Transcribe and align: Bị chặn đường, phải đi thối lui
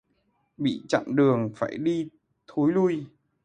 Bị 0.57 0.81
chặn 0.87 1.03
đường, 1.15 1.49
phải 1.55 1.77
đi 1.77 2.09
thối 2.47 2.71
lui 2.71 3.05